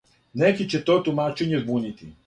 Неке 0.43 0.67
ће 0.75 0.81
то 0.89 0.97
тумачење 1.09 1.65
збунити. 1.67 2.15